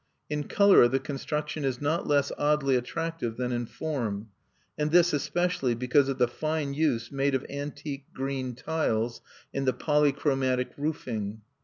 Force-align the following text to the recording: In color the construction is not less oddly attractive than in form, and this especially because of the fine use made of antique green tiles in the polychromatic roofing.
In 0.31 0.45
color 0.45 0.87
the 0.87 0.97
construction 0.99 1.63
is 1.63 1.79
not 1.79 2.07
less 2.07 2.31
oddly 2.35 2.75
attractive 2.75 3.37
than 3.37 3.51
in 3.51 3.67
form, 3.67 4.29
and 4.75 4.89
this 4.89 5.13
especially 5.13 5.75
because 5.75 6.09
of 6.09 6.17
the 6.17 6.27
fine 6.27 6.73
use 6.73 7.11
made 7.11 7.35
of 7.35 7.45
antique 7.51 8.05
green 8.11 8.55
tiles 8.55 9.21
in 9.53 9.65
the 9.65 9.73
polychromatic 9.73 10.71
roofing. 10.75 11.41